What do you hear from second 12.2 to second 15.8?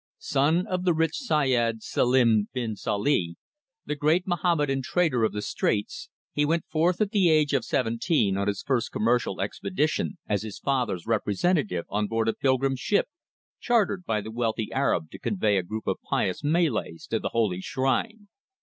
a pilgrim ship chartered by the wealthy Arab to convey a